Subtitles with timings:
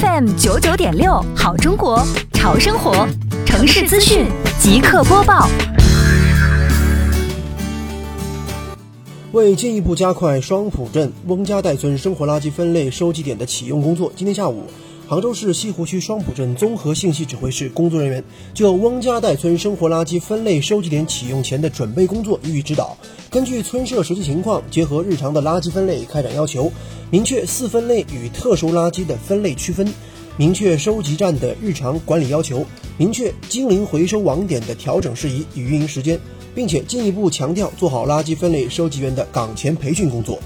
[0.00, 3.06] FM 九九点六，好中国，潮生活，
[3.46, 4.26] 城市资讯
[4.58, 5.48] 即刻播报。
[9.30, 14.64] 为进一步加快双浦镇翁家岱村生活垃圾分类收集点的启用工作，今天下午，
[15.06, 22.96] 杭州市西湖区双浦镇综合信息指挥室工作人员就翁家岱村生活垃圾分类收集点启用前的准备工作予以指导。
[23.30, 26.70] 根据村社实际情况，结合日常的垃圾分类开展要求，
[27.10, 29.86] 明确四分类与特殊垃圾的分类区分，
[30.36, 32.64] 明确收集站的日常管理要求，
[32.96, 36.18] 明确精灵回收网点的调整事宜与运营时间。
[36.54, 40.38] 并且进一步强调做好垃圾分类收集员的岗前培训工作。